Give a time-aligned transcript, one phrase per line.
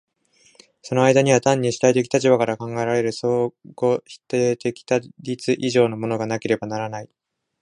[0.81, 7.09] その間には単に主体的立場から考えられる相互否定的対立以上のものがなければならない。